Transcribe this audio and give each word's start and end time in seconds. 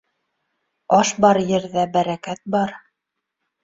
Аш 1.01 1.13
бар 1.27 1.41
ерҙә 1.53 1.87
бәрәкәт 2.01 2.45
бар. 2.57 2.79